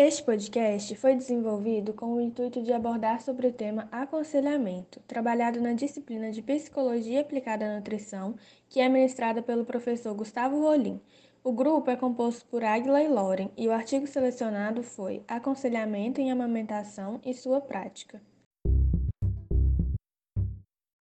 [0.00, 5.72] Este podcast foi desenvolvido com o intuito de abordar sobre o tema aconselhamento, trabalhado na
[5.72, 8.36] disciplina de Psicologia Aplicada à Nutrição,
[8.68, 11.00] que é ministrada pelo professor Gustavo Rolim.
[11.42, 16.30] O grupo é composto por Águila e Loren e o artigo selecionado foi Aconselhamento em
[16.30, 18.22] Amamentação e Sua Prática.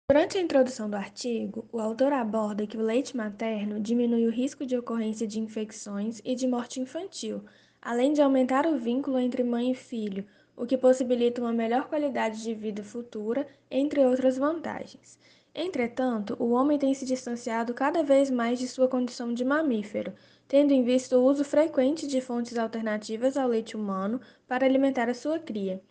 [0.06, 4.66] Durante a introdução do artigo, o autor aborda que o leite materno diminui o risco
[4.66, 7.42] de ocorrência de infecções e de morte infantil,
[7.82, 10.24] além de aumentar o vínculo entre mãe e filho,
[10.56, 15.18] o que possibilita uma melhor qualidade de vida futura, entre outras vantagens.
[15.54, 20.14] Entretanto, o homem tem se distanciado cada vez mais de sua condição de mamífero,
[20.48, 25.14] tendo em vista o uso frequente de fontes alternativas ao leite humano para alimentar a
[25.14, 25.82] sua cria.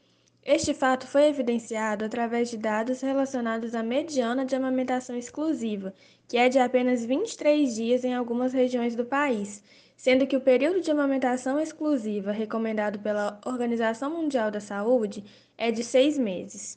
[0.43, 5.93] Este fato foi evidenciado através de dados relacionados à mediana de amamentação exclusiva,
[6.27, 9.63] que é de apenas 23 dias em algumas regiões do país,
[10.01, 15.23] sendo que o período de amamentação exclusiva recomendado pela Organização Mundial da Saúde
[15.55, 16.75] é de seis meses.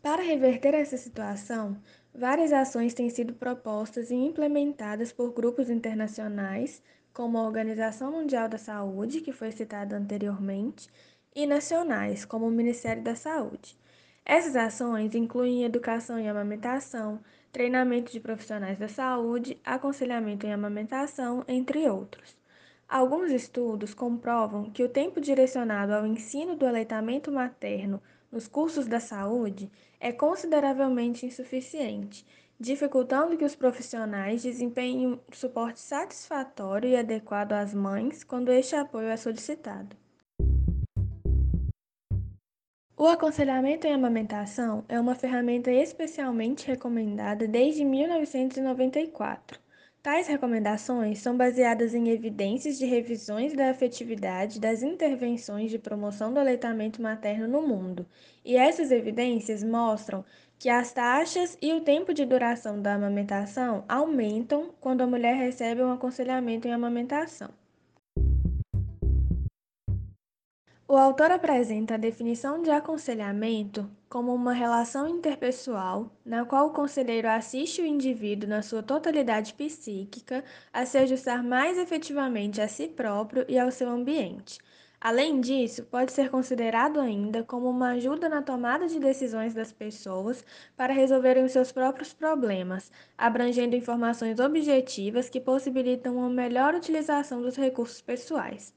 [0.00, 1.76] Para reverter essa situação,
[2.14, 6.80] várias ações têm sido propostas e implementadas por grupos internacionais,
[7.12, 10.88] como a Organização Mundial da Saúde, que foi citada anteriormente,
[11.34, 13.76] e nacionais, como o Ministério da Saúde.
[14.26, 17.20] Essas ações incluem educação em amamentação,
[17.52, 22.34] treinamento de profissionais da saúde, aconselhamento em amamentação, entre outros.
[22.88, 28.00] Alguns estudos comprovam que o tempo direcionado ao ensino do aleitamento materno
[28.32, 32.26] nos cursos da saúde é consideravelmente insuficiente,
[32.58, 39.08] dificultando que os profissionais desempenhem um suporte satisfatório e adequado às mães quando este apoio
[39.08, 39.96] é solicitado.
[43.04, 49.60] O aconselhamento em amamentação é uma ferramenta especialmente recomendada desde 1994.
[50.02, 56.40] Tais recomendações são baseadas em evidências de revisões da efetividade das intervenções de promoção do
[56.40, 58.06] aleitamento materno no mundo,
[58.42, 60.24] e essas evidências mostram
[60.58, 65.82] que as taxas e o tempo de duração da amamentação aumentam quando a mulher recebe
[65.82, 67.50] um aconselhamento em amamentação.
[70.86, 77.26] O autor apresenta a definição de aconselhamento como uma relação interpessoal na qual o conselheiro
[77.26, 83.46] assiste o indivíduo na sua totalidade psíquica a se ajustar mais efetivamente a si próprio
[83.48, 84.58] e ao seu ambiente.
[85.00, 90.44] Além disso, pode ser considerado ainda como uma ajuda na tomada de decisões das pessoas
[90.76, 97.56] para resolverem os seus próprios problemas, abrangendo informações objetivas que possibilitam uma melhor utilização dos
[97.56, 98.74] recursos pessoais.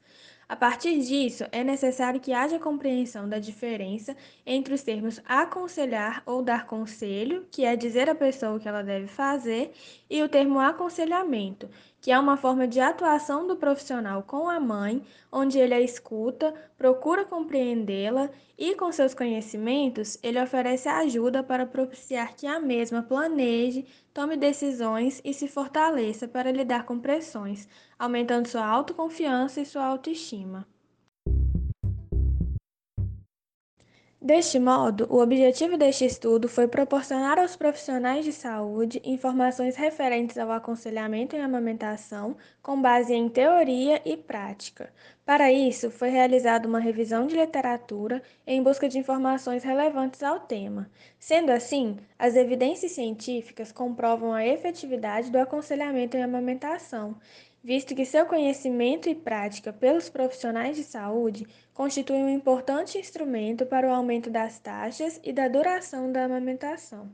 [0.48, 4.16] A partir disso, é necessário que haja compreensão da diferença
[4.46, 8.82] entre os termos aconselhar ou dar conselho, que é dizer à pessoa o que ela
[8.82, 9.72] deve fazer,
[10.08, 11.68] e o termo aconselhamento,
[12.00, 16.54] que é uma forma de atuação do profissional com a mãe, onde ele a escuta,
[16.78, 23.84] procura compreendê-la e, com seus conhecimentos, ele oferece ajuda para propiciar que a mesma planeje,
[24.18, 30.66] tome decisões e se fortaleça para lidar com pressões, aumentando sua autoconfiança e sua autoestima.
[34.20, 40.50] Deste modo, o objetivo deste estudo foi proporcionar aos profissionais de saúde informações referentes ao
[40.50, 44.92] aconselhamento em amamentação com base em teoria e prática.
[45.24, 50.90] Para isso, foi realizada uma revisão de literatura em busca de informações relevantes ao tema.
[51.16, 57.14] Sendo assim, as evidências científicas comprovam a efetividade do aconselhamento em amamentação
[57.62, 63.88] visto que seu conhecimento e prática pelos profissionais de saúde constituem um importante instrumento para
[63.88, 67.10] o aumento das taxas e da duração da amamentação.